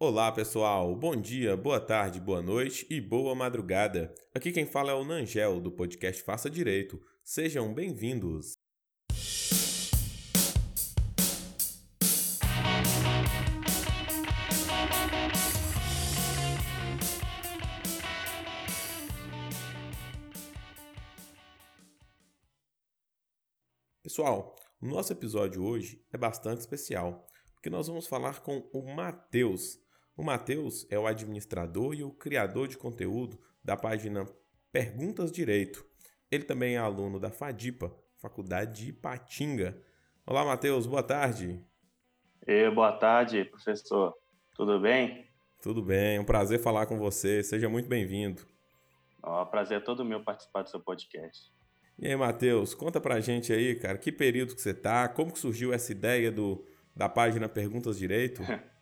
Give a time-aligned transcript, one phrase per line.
[0.00, 0.94] Olá, pessoal.
[0.94, 4.14] Bom dia, boa tarde, boa noite e boa madrugada.
[4.32, 7.00] Aqui quem fala é o Nangel do podcast Faça Direito.
[7.24, 8.52] Sejam bem-vindos.
[24.04, 29.87] Pessoal, o nosso episódio hoje é bastante especial, porque nós vamos falar com o Matheus.
[30.18, 34.26] O Matheus é o administrador e o criador de conteúdo da página
[34.72, 35.86] Perguntas Direito.
[36.28, 39.80] Ele também é aluno da FADIPA, Faculdade de Ipatinga.
[40.26, 41.64] Olá, Matheus, boa tarde.
[42.44, 44.12] E, boa tarde, professor.
[44.56, 45.24] Tudo bem?
[45.62, 47.40] Tudo bem, é um prazer falar com você.
[47.44, 48.42] Seja muito bem-vindo.
[49.24, 51.52] É um prazer todo meu participar do seu podcast.
[51.96, 55.38] E aí, Matheus, conta pra gente aí, cara, que período que você tá, como que
[55.38, 58.42] surgiu essa ideia do, da página Perguntas Direito?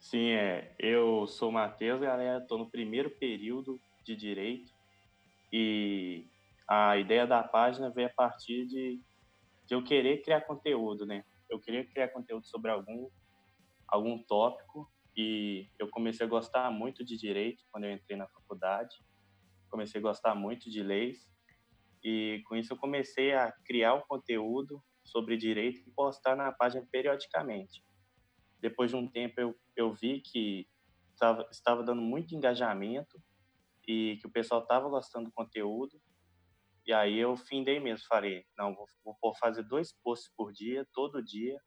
[0.00, 0.74] Sim, é.
[0.78, 4.72] Eu sou o Matheus, galera, tô no primeiro período de Direito
[5.52, 6.26] e
[6.68, 9.02] a ideia da página veio a partir de,
[9.66, 11.24] de eu querer criar conteúdo, né?
[11.50, 13.10] Eu queria criar conteúdo sobre algum,
[13.88, 18.94] algum tópico e eu comecei a gostar muito de Direito quando eu entrei na faculdade,
[19.68, 21.28] comecei a gostar muito de leis
[22.04, 26.86] e com isso eu comecei a criar um conteúdo sobre direito e postar na página
[26.92, 27.82] periodicamente.
[28.60, 30.68] Depois de um tempo eu, eu vi que
[31.18, 33.20] tava, estava dando muito engajamento
[33.86, 36.00] e que o pessoal estava gostando do conteúdo.
[36.86, 38.86] E aí eu findei mesmo, falei, não, vou,
[39.22, 41.58] vou fazer dois posts por dia, todo dia,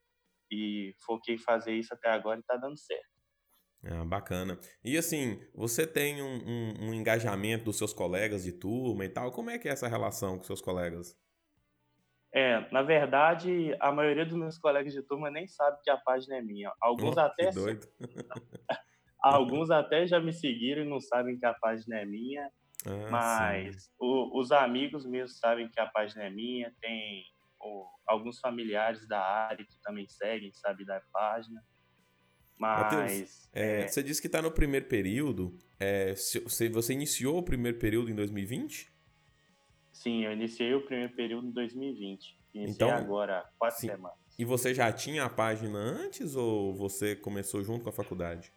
[0.52, 3.12] e foquei em fazer isso até agora e está dando certo.
[3.84, 4.60] Ah, bacana.
[4.84, 9.32] E assim, você tem um, um, um, engajamento dos seus colegas de turma e tal.
[9.32, 11.18] Como é que é essa relação com seus colegas?
[12.34, 16.38] É, na verdade, a maioria dos meus colegas de turma nem sabe que a página
[16.38, 16.72] é minha.
[16.82, 17.86] Alguns oh, até doido.
[19.22, 22.50] Alguns até já me seguiram e não sabem que a página é minha.
[22.86, 26.74] Ah, mas o, os amigos meus sabem que a página é minha.
[26.82, 27.24] Tem
[27.60, 31.62] o, alguns familiares da área que também seguem, sabem da página.
[32.58, 32.82] Mas.
[32.82, 33.88] Mateus, é, é...
[33.88, 35.58] Você disse que está no primeiro período.
[35.80, 38.92] É, se, você iniciou o primeiro período em 2020?
[39.92, 42.40] Sim, eu iniciei o primeiro período em 2020.
[42.54, 43.88] Iniciei então, agora quatro sim.
[43.88, 44.18] semanas.
[44.38, 48.54] E você já tinha a página antes ou você começou junto com a faculdade?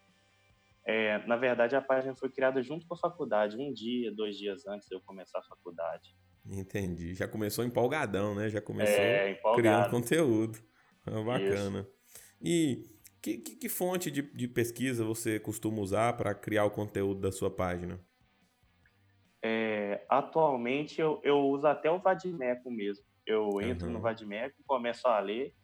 [0.86, 4.66] É, na verdade, a página foi criada junto com a faculdade, um dia, dois dias
[4.66, 6.14] antes de eu começar a faculdade.
[6.46, 7.14] Entendi.
[7.14, 8.50] Já começou empolgadão, né?
[8.50, 10.58] Já começou é, criando conteúdo.
[11.06, 11.80] Ah, bacana.
[11.80, 11.94] Isso.
[12.42, 17.20] E que, que, que fonte de, de, pesquisa você costuma usar para criar o conteúdo
[17.20, 17.98] da sua página?
[20.10, 23.04] É, atualmente eu, eu uso até o Vadimeco mesmo.
[23.26, 23.94] Eu entro uhum.
[23.94, 25.54] no Vadimeco, começo a ler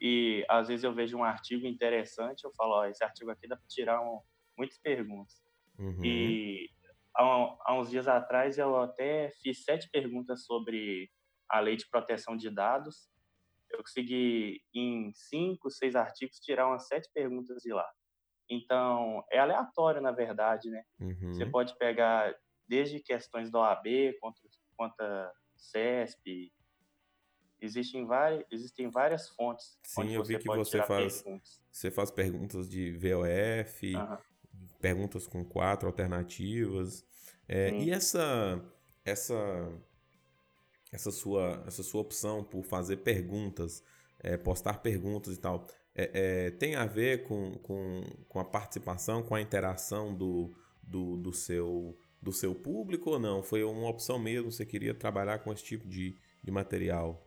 [0.00, 3.56] e às vezes eu vejo um artigo interessante, eu falo, ó, esse artigo aqui dá
[3.56, 4.20] para tirar um,
[4.56, 5.34] muitas perguntas.
[5.78, 6.04] Uhum.
[6.04, 6.68] E
[7.16, 7.22] há,
[7.64, 11.10] há, uns dias atrás eu até fiz sete perguntas sobre
[11.48, 13.08] a lei de proteção de dados
[13.70, 17.88] eu consegui, em cinco, seis artigos, tirar umas sete perguntas de lá.
[18.48, 20.82] Então, é aleatório, na verdade, né?
[21.00, 21.34] Uhum.
[21.34, 22.34] Você pode pegar
[22.68, 23.86] desde questões da OAB,
[24.20, 24.42] contra,
[24.76, 26.52] contra CESP,
[27.60, 29.78] existem várias, existem várias fontes.
[29.82, 31.24] Sim, eu vi que você faz,
[31.70, 34.18] você faz perguntas de VOF, uhum.
[34.80, 37.06] perguntas com quatro alternativas.
[37.48, 38.60] É, e essa,
[39.04, 39.36] essa
[40.92, 43.82] essa sua, essa sua opção por fazer perguntas,
[44.20, 46.10] é, postar perguntas e tal, é,
[46.46, 51.32] é, tem a ver com, com, com a participação, com a interação do, do, do,
[51.32, 53.42] seu, do seu público ou não?
[53.42, 54.50] Foi uma opção mesmo?
[54.50, 57.22] Você queria trabalhar com esse tipo de, de material?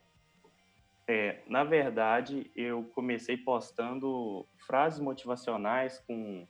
[1.08, 6.48] É, na verdade, eu comecei postando frases motivacionais com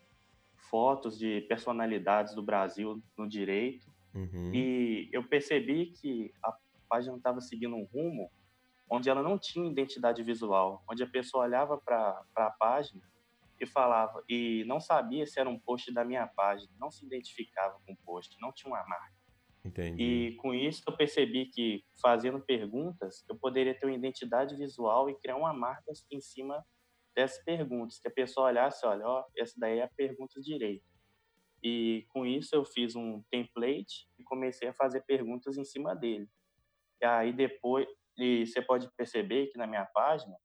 [0.69, 3.87] fotos de personalidades do Brasil no direito.
[4.13, 4.51] Uhum.
[4.53, 6.53] E eu percebi que a
[6.89, 8.29] página estava seguindo um rumo
[8.89, 13.01] onde ela não tinha identidade visual, onde a pessoa olhava para a página
[13.59, 17.79] e falava e não sabia se era um post da minha página, não se identificava
[17.85, 19.19] com o post, não tinha uma marca.
[19.63, 20.01] Entendi.
[20.01, 25.19] E com isso eu percebi que fazendo perguntas eu poderia ter uma identidade visual e
[25.19, 26.65] criar uma marca em cima
[27.15, 30.85] dessas perguntas, que a pessoa olhasse, olha, ó, essa daí é a pergunta direito.
[31.61, 36.27] E com isso eu fiz um template e comecei a fazer perguntas em cima dele.
[37.01, 40.35] E aí depois, e você pode perceber que na minha página,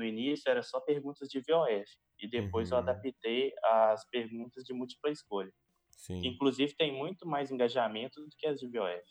[0.00, 1.84] no início era só perguntas de VOF,
[2.18, 2.78] e depois uhum.
[2.78, 5.52] eu adaptei as perguntas de múltipla escolha.
[5.90, 6.26] Sim.
[6.26, 9.04] inclusive tem muito mais engajamento do que as de VOF.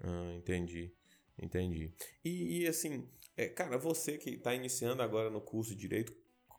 [0.00, 0.92] Ah, entendi.
[1.40, 1.94] Entendi.
[2.24, 6.12] E, e assim, é, cara, você que está iniciando agora no curso de Direito,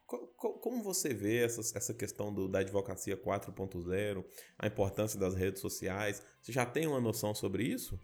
[0.07, 4.25] como você vê essa, essa questão do, da advocacia 4.0,
[4.57, 6.25] a importância das redes sociais?
[6.41, 7.99] Você já tem uma noção sobre isso?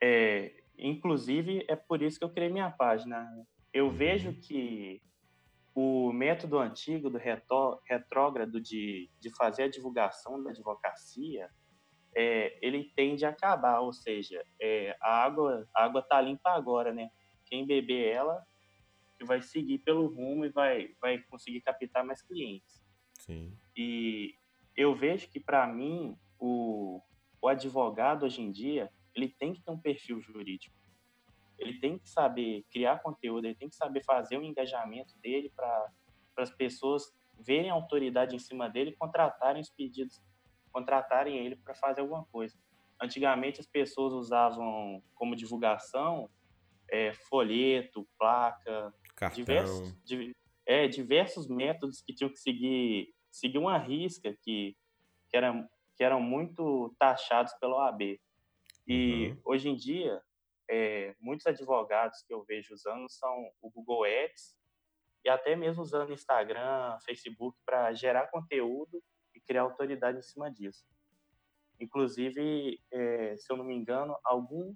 [0.00, 3.26] É, inclusive, é por isso que eu criei minha página.
[3.76, 5.02] Eu vejo que
[5.74, 11.50] o método antigo do retó, retrógrado de, de fazer a divulgação da advocacia,
[12.16, 16.90] é, ele tende a acabar, ou seja, é, a água a água está limpa agora,
[16.90, 17.10] né?
[17.44, 18.42] Quem beber ela
[19.18, 22.82] que vai seguir pelo rumo e vai, vai conseguir captar mais clientes.
[23.12, 23.54] Sim.
[23.76, 24.36] E
[24.74, 27.02] eu vejo que, para mim, o,
[27.42, 30.85] o advogado hoje em dia, ele tem que ter um perfil jurídico.
[31.58, 35.90] Ele tem que saber criar conteúdo, ele tem que saber fazer o engajamento dele para
[36.36, 37.04] as pessoas
[37.38, 40.22] verem a autoridade em cima dele e contratarem os pedidos,
[40.72, 42.56] contratarem ele para fazer alguma coisa.
[43.00, 46.30] Antigamente as pessoas usavam como divulgação
[46.88, 49.36] é, folheto, placa, Cartão.
[49.36, 49.94] diversos,
[50.64, 54.76] é, diversos métodos que tinham que seguir, seguir uma risca que,
[55.28, 58.18] que, era, que eram muito taxados pela OAB.
[58.86, 59.40] E uhum.
[59.44, 60.20] hoje em dia,
[60.68, 64.56] é, muitos advogados que eu vejo usando são o Google Ads
[65.24, 69.02] e até mesmo usando Instagram, Facebook para gerar conteúdo
[69.34, 70.84] e criar autoridade em cima disso.
[71.80, 74.74] Inclusive, é, se eu não me engano, algum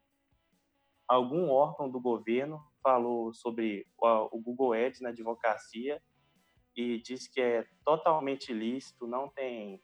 [1.08, 6.00] algum órgão do governo falou sobre o Google Ads na advocacia
[6.76, 9.82] e disse que é totalmente lícito, não tem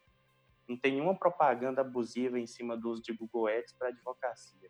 [0.67, 4.69] não tem nenhuma propaganda abusiva em cima do uso de Google Ads para advocacia.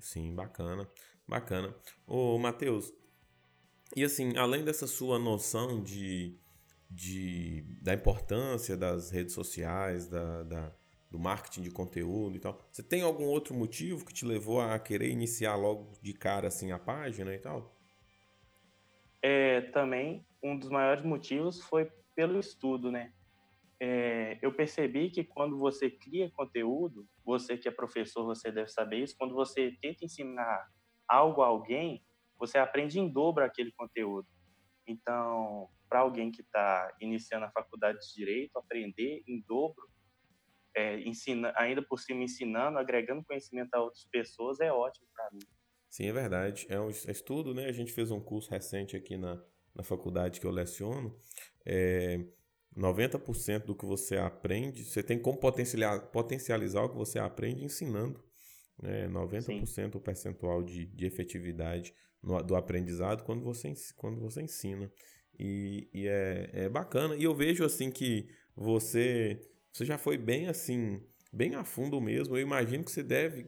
[0.00, 0.88] Sim, bacana,
[1.26, 1.74] bacana.
[2.06, 2.92] Ô, Matheus,
[3.96, 6.36] e assim, além dessa sua noção de,
[6.90, 10.72] de, da importância das redes sociais, da, da,
[11.10, 12.58] do marketing de conteúdo e tal.
[12.70, 16.70] Você tem algum outro motivo que te levou a querer iniciar logo de cara assim
[16.70, 17.74] a página e tal?
[19.22, 23.12] É, também um dos maiores motivos foi pelo estudo, né?
[23.80, 29.04] É, eu percebi que quando você cria conteúdo, você que é professor, você deve saber
[29.04, 30.68] isso, quando você tenta ensinar
[31.06, 32.04] algo a alguém,
[32.38, 34.26] você aprende em dobro aquele conteúdo.
[34.86, 39.88] Então, para alguém que está iniciando a faculdade de Direito, aprender em dobro
[40.74, 45.40] é, ensina, ainda por cima ensinando, agregando conhecimento a outras pessoas, é ótimo para mim.
[45.88, 46.66] Sim, é verdade.
[46.68, 47.66] É um estudo, né?
[47.66, 49.42] A gente fez um curso recente aqui na,
[49.74, 51.18] na faculdade que eu leciono.
[51.64, 52.24] É,
[52.78, 58.22] 90% do que você aprende, você tem como potencializar, potencializar o que você aprende ensinando.
[58.80, 59.08] Né?
[59.08, 59.84] 90% Sim.
[59.92, 61.92] o percentual de, de efetividade
[62.22, 64.90] no, do aprendizado quando você, quando você ensina.
[65.38, 67.16] E, e é, é bacana.
[67.16, 69.40] E eu vejo assim que você
[69.72, 71.00] você já foi bem assim,
[71.32, 72.36] bem a fundo mesmo.
[72.36, 73.46] Eu imagino que você deve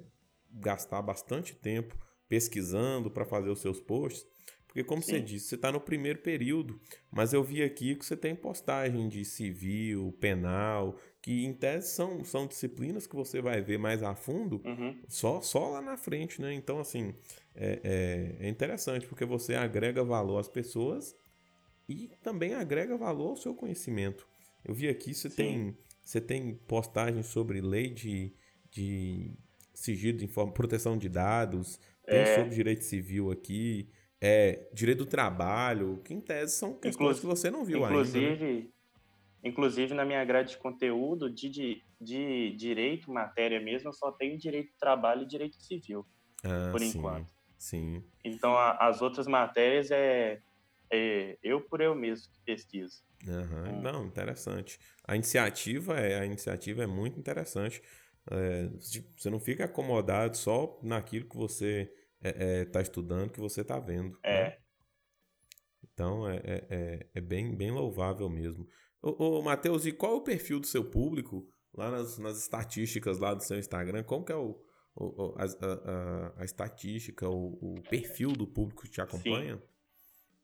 [0.49, 1.97] gastar bastante tempo
[2.29, 4.25] pesquisando para fazer os seus posts.
[4.70, 5.12] Porque, como Sim.
[5.12, 6.81] você disse, você está no primeiro período,
[7.11, 12.25] mas eu vi aqui que você tem postagem de civil, penal, que em tese são,
[12.25, 14.96] são disciplinas que você vai ver mais a fundo uhum.
[15.08, 16.55] só, só lá na frente, né?
[16.55, 17.12] Então, assim,
[17.55, 21.16] é, é, é interessante porque você agrega valor às pessoas
[21.88, 24.28] e também agrega valor ao seu conhecimento.
[24.64, 25.37] Eu vi aqui, você Sim.
[25.37, 28.32] tem você tem postagens sobre lei de,
[28.70, 29.32] de
[29.73, 32.34] sigilo de informa, proteção de dados, tem é.
[32.34, 33.88] sobre direito civil aqui,
[34.20, 38.64] é, direito do trabalho, que em tese são questões que você não viu inclusive, ainda.
[38.64, 38.69] Né?
[39.43, 44.37] Inclusive, na minha grade de conteúdo de, de, de direito, matéria mesmo, eu só tenho
[44.37, 46.04] direito do trabalho e direito civil,
[46.45, 47.33] ah, por sim, enquanto.
[47.56, 48.04] Sim.
[48.23, 50.40] Então, a, as outras matérias é,
[50.92, 53.02] é eu por eu mesmo que pesquiso.
[53.26, 53.80] Uhum.
[53.80, 54.78] Não, interessante.
[55.04, 57.83] A iniciativa é a iniciativa é muito interessante.
[58.30, 58.68] É,
[59.16, 61.90] você não fica acomodado só naquilo que você
[62.23, 64.19] é, é, tá estudando, que você está vendo.
[64.23, 64.45] É.
[64.45, 64.57] Né?
[65.93, 68.67] Então é, é, é, é, bem, bem louvável mesmo.
[69.03, 73.19] Ô, ô Matheus, e qual é o perfil do seu público lá nas, nas estatísticas
[73.19, 74.03] lá do seu Instagram?
[74.03, 74.61] Como que é o,
[74.95, 79.57] o a, a, a, estatística, o, o, perfil do público que te acompanha?
[79.57, 79.71] Sim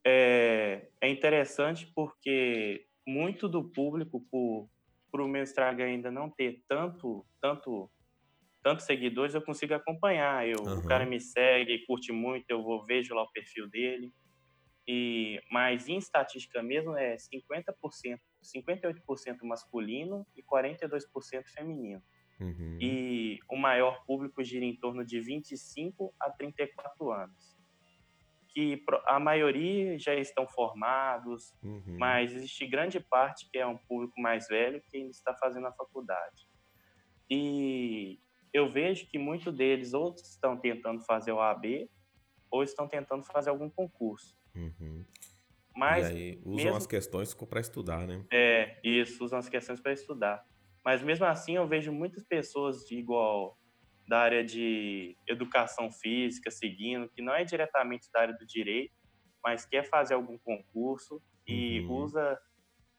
[0.09, 4.69] é, é interessante porque muito do público, por,
[5.11, 7.91] por o meu Instagram ainda não ter tanto, tanto,
[8.67, 10.45] tantos seguidores, eu consigo acompanhar.
[10.45, 10.79] Eu, uhum.
[10.81, 14.13] O cara me segue, curte muito, eu vou vejo lá o perfil dele.
[14.89, 21.01] E, mas em estatística mesmo é 50%, 58% masculino e 42%
[21.55, 22.03] feminino.
[22.41, 22.77] Uhum.
[22.81, 27.57] E o maior público gira em torno de 25 a 34 anos
[28.49, 31.99] que a maioria já estão formados, uhum.
[31.99, 35.73] mas existe grande parte que é um público mais velho que ainda está fazendo a
[35.73, 36.49] faculdade.
[37.31, 38.19] E
[38.57, 41.91] eu vejo que muitos deles ou estão tentando fazer o AB
[42.51, 44.35] ou estão tentando fazer algum concurso.
[44.55, 45.05] Uhum.
[45.77, 46.77] Mas e aí usam mesmo...
[46.77, 48.25] as questões para estudar, né?
[48.33, 50.43] É, isso, usam as questões para estudar.
[50.83, 53.59] Mas mesmo assim eu vejo muitas pessoas de igual
[54.09, 58.95] da área de educação física seguindo, que não é diretamente da área do direito,
[59.45, 62.05] mas quer fazer algum concurso e uhum.
[62.05, 62.41] usa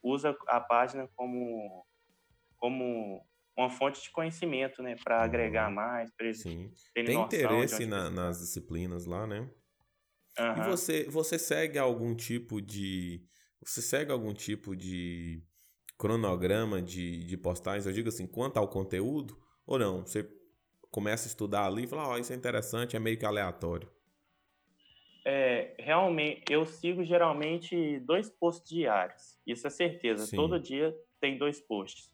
[0.04, 1.84] usa a página como
[2.58, 3.26] como
[3.58, 5.24] uma fonte de conhecimento, né, para uhum.
[5.24, 6.72] agregar mais, para eles Sim.
[6.94, 9.50] Tem interesse na, nas disciplinas lá, né?
[10.40, 10.58] Uhum.
[10.58, 13.26] E você você segue algum tipo de
[13.66, 15.44] você segue algum tipo de
[15.98, 17.88] cronograma de, de postagens?
[17.88, 19.36] Eu digo assim, quanto ao conteúdo
[19.66, 20.06] ou não?
[20.06, 20.30] Você
[20.92, 23.90] começa a estudar ali e fala, ó, oh, isso é interessante, é meio que aleatório.
[25.26, 30.26] É, realmente, eu sigo geralmente dois posts diários, isso é certeza.
[30.26, 30.38] Sim.
[30.38, 32.10] Todo dia tem dois posts.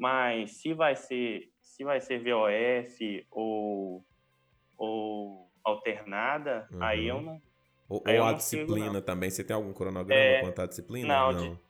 [0.00, 4.02] Mas se vai ser, se vai ser VOF ou,
[4.78, 6.82] ou alternada, uhum.
[6.82, 7.42] aí eu não.
[7.86, 9.28] Ou, ou a disciplina sigo, também.
[9.28, 11.06] Você tem algum cronograma é, quanto à disciplina?
[11.06, 11.54] Não, não.
[11.54, 11.60] De,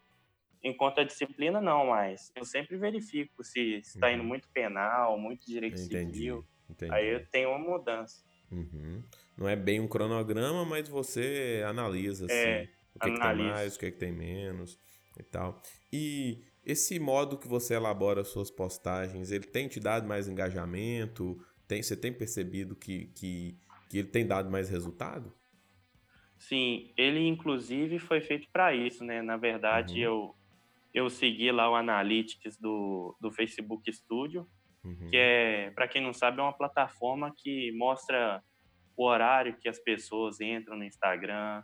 [0.62, 4.14] enquanto a disciplina, não, mas eu sempre verifico se está uhum.
[4.14, 6.46] indo muito penal, muito direito entendi, civil.
[6.68, 6.94] Entendi.
[6.94, 8.22] Aí eu tenho uma mudança.
[8.48, 9.02] Uhum.
[9.36, 13.74] Não é bem um cronograma, mas você analisa é, assim, o que, que, tem mais,
[13.74, 14.78] o que, que tem menos
[15.18, 15.60] e tal.
[15.92, 21.38] E esse modo que você elabora suas postagens, ele tem te dado mais engajamento?
[21.66, 23.58] Tem, você tem percebido que, que,
[23.88, 25.32] que ele tem dado mais resultado?
[26.38, 29.20] Sim, ele inclusive foi feito para isso, né?
[29.20, 30.00] Na verdade, uhum.
[30.00, 30.34] eu
[30.92, 34.48] eu segui lá o Analytics do, do Facebook Studio,
[34.82, 35.08] uhum.
[35.08, 38.42] que é, para quem não sabe, é uma plataforma que mostra
[38.96, 41.62] o horário que as pessoas entram no Instagram,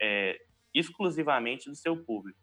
[0.00, 0.38] é,
[0.72, 2.38] exclusivamente do seu público.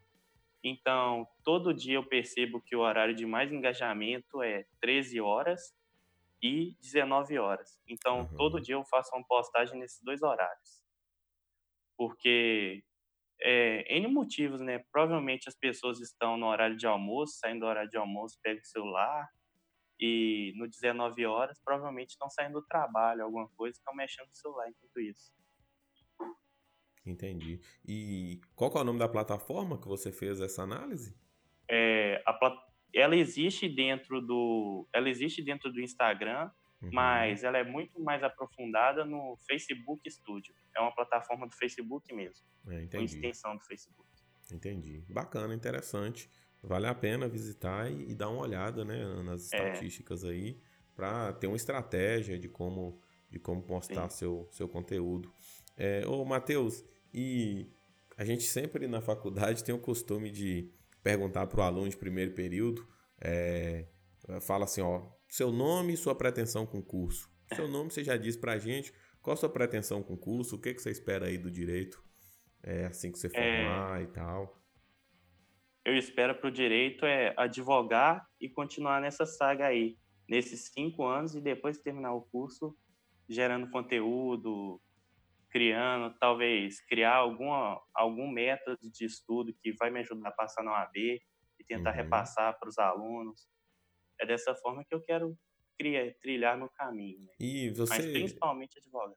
[0.67, 5.61] Então, todo dia eu percebo que o horário de mais engajamento é 13 horas
[6.41, 7.79] e 19 horas.
[7.87, 8.35] Então, uhum.
[8.35, 10.81] todo dia eu faço uma postagem nesses dois horários.
[11.95, 12.83] Porque
[13.39, 14.83] é, N motivos, né?
[14.91, 18.65] Provavelmente as pessoas estão no horário de almoço, saindo do horário de almoço, pegam o
[18.65, 19.29] celular
[19.99, 24.67] e no 19 horas provavelmente estão saindo do trabalho, alguma coisa, estão mexendo no celular
[24.67, 25.31] enquanto isso.
[27.05, 27.59] Entendi.
[27.87, 31.15] E qual é o nome da plataforma que você fez essa análise?
[31.69, 36.49] É, a, ela existe dentro do, ela existe dentro do Instagram,
[36.81, 36.89] Uhum.
[36.91, 40.53] Mas ela é muito mais aprofundada no Facebook Studio.
[40.75, 42.45] É uma plataforma do Facebook mesmo.
[42.67, 42.97] É, entendi.
[42.97, 44.07] Uma extensão do Facebook.
[44.51, 45.03] Entendi.
[45.09, 46.29] Bacana, interessante.
[46.61, 49.57] Vale a pena visitar e, e dar uma olhada né, nas é.
[49.57, 50.29] estatísticas é.
[50.29, 50.59] aí
[50.95, 55.31] para ter uma estratégia de como, de como postar seu, seu conteúdo.
[55.77, 56.83] É, ô, Matheus,
[57.15, 57.71] e
[58.17, 60.69] a gente sempre na faculdade tem o costume de
[61.01, 62.85] perguntar para o aluno de primeiro período,
[63.21, 63.87] é,
[64.41, 67.29] fala assim, ó, seu nome e sua pretensão com o curso.
[67.55, 68.93] Seu nome você já disse pra gente.
[69.21, 70.57] Qual a sua pretensão com o curso?
[70.57, 72.03] O que, que você espera aí do direito?
[72.61, 74.03] É, assim que você formar é...
[74.03, 74.61] e tal.
[75.85, 81.33] Eu espero para o direito é advogar e continuar nessa saga aí, nesses cinco anos
[81.33, 82.75] e depois de terminar o curso,
[83.29, 84.81] gerando conteúdo,
[85.55, 90.71] criando, talvez criar alguma, algum método de estudo que vai me ajudar a passar na
[90.71, 91.95] OAB e tentar uhum.
[91.95, 93.47] repassar para os alunos
[94.19, 95.33] é dessa forma que eu quero
[95.79, 97.21] criar, trilhar meu caminho.
[97.21, 97.31] Né?
[97.39, 97.95] E você...
[97.95, 99.15] Mas principalmente advogar.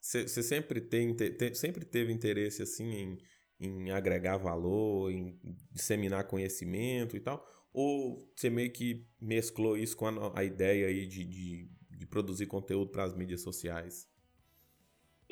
[0.00, 3.18] Você sempre, tem, te, sempre teve interesse assim em,
[3.58, 5.40] em agregar valor, em
[5.72, 7.44] disseminar conhecimento e tal?
[7.72, 12.46] Ou você meio que mesclou isso com a, a ideia aí de, de, de produzir
[12.46, 14.13] conteúdo para as mídias sociais?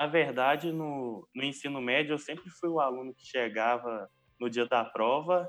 [0.03, 4.67] Na verdade, no, no ensino médio, eu sempre fui o aluno que chegava no dia
[4.67, 5.49] da prova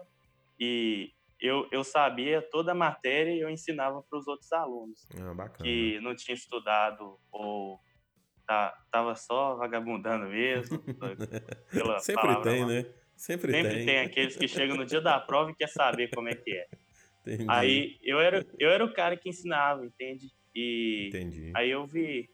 [0.59, 5.49] e eu, eu sabia toda a matéria e eu ensinava para os outros alunos ah,
[5.49, 7.79] que não tinha estudado ou
[8.45, 10.83] tá, tava só vagabundando mesmo.
[12.01, 12.93] Sempre tem, né?
[13.17, 13.85] Sempre, Sempre tem.
[13.87, 16.67] tem aqueles que chegam no dia da prova e quer saber como é que é.
[17.25, 17.45] Entendi.
[17.49, 20.27] Aí eu era, eu era o cara que ensinava, entende?
[20.53, 21.51] E Entendi.
[21.55, 22.29] aí eu vi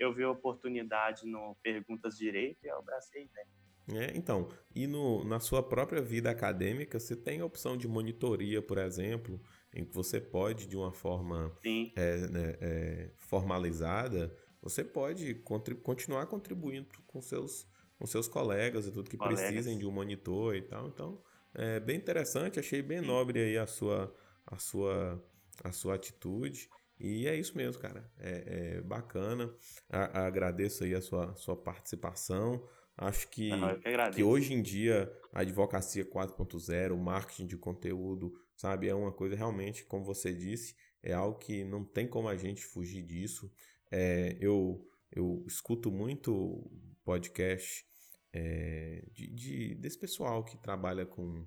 [0.00, 3.46] eu vi a oportunidade no Perguntas Direito e eu abracei a ideia.
[3.92, 8.62] É, então, e no, na sua própria vida acadêmica, você tem a opção de monitoria,
[8.62, 9.40] por exemplo,
[9.74, 11.56] em que você pode, de uma forma
[11.96, 17.66] é, né, é, formalizada, você pode contribu continuar contribuindo com seus,
[17.98, 19.40] com seus colegas e tudo que colegas.
[19.40, 20.88] precisem de um monitor e tal.
[20.88, 21.20] Então,
[21.54, 24.14] é bem interessante, achei bem nobre aí a sua,
[24.46, 25.22] a sua,
[25.64, 26.68] a sua atitude.
[27.00, 28.04] E é isso mesmo, cara.
[28.18, 29.52] É, é bacana.
[29.88, 32.62] A, agradeço aí a sua, sua participação.
[32.96, 38.88] Acho que, que, que, hoje em dia a advocacia 4.0, o marketing de conteúdo, sabe,
[38.88, 42.62] é uma coisa realmente, como você disse, é algo que não tem como a gente
[42.62, 43.50] fugir disso.
[43.90, 46.70] É, eu, eu escuto muito
[47.04, 47.86] podcast
[48.32, 51.46] é, de, de, desse pessoal que trabalha com,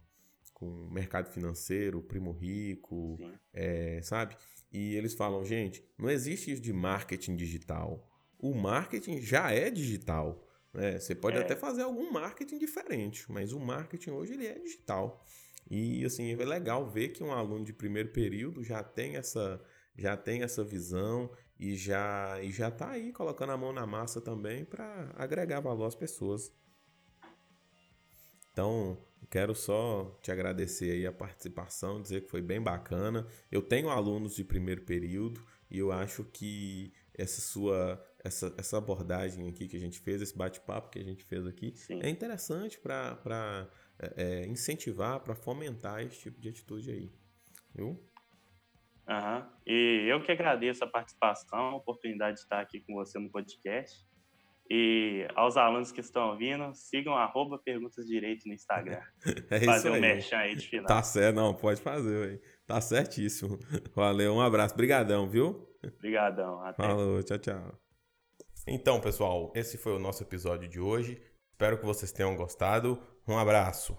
[0.54, 3.20] com mercado financeiro, primo rico,
[3.54, 4.36] é, sabe?
[4.74, 8.10] E eles falam, gente, não existe isso de marketing digital.
[8.40, 10.44] O marketing já é digital.
[10.74, 11.00] Né?
[11.00, 11.42] Você pode é.
[11.42, 15.24] até fazer algum marketing diferente, mas o marketing hoje ele é digital.
[15.70, 19.64] E assim, é legal ver que um aluno de primeiro período já tem essa,
[19.96, 24.20] já tem essa visão e já e já tá aí colocando a mão na massa
[24.20, 26.52] também para agregar valor às pessoas.
[28.52, 28.98] Então,
[29.34, 33.26] quero só te agradecer aí a participação, dizer que foi bem bacana.
[33.52, 39.50] Eu tenho alunos de primeiro período e eu acho que essa sua essa, essa abordagem
[39.50, 42.00] aqui que a gente fez, esse bate-papo que a gente fez aqui, Sim.
[42.04, 43.68] é interessante para
[44.00, 47.12] é, é, incentivar, para fomentar esse tipo de atitude aí.
[47.74, 47.88] Viu?
[47.88, 49.50] Uhum.
[49.66, 54.06] E eu que agradeço a participação, a oportunidade de estar aqui com você no podcast.
[54.70, 59.02] E aos alunos que estão ouvindo, sigam arroba Perguntas Direito no Instagram.
[59.52, 59.98] É isso fazer aí.
[59.98, 60.86] um merchan aí de final.
[60.86, 62.42] Tá certo, não, pode fazer, aí.
[62.66, 63.60] Tá certíssimo.
[63.96, 64.76] Valeu, um abraço.
[64.76, 65.68] Brigadão, viu?
[66.00, 66.62] Brigadão.
[66.62, 66.84] Até.
[66.84, 67.80] Falou, tchau, tchau.
[68.68, 71.22] Então, pessoal, esse foi o nosso episódio de hoje.
[71.52, 73.02] Espero que vocês tenham gostado.
[73.28, 73.96] Um abraço.